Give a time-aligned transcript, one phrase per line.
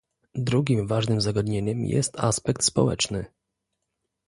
[0.35, 3.25] Drugim ważnym zagadnieniem jest aspekt społeczny